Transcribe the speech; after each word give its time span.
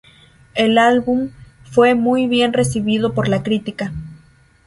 El 0.55 0.79
álbum 0.79 1.29
fue 1.63 1.93
muy 1.93 2.25
bien 2.25 2.53
recibido 2.53 3.13
por 3.13 3.27
la 3.27 3.43
crítica. 3.43 3.93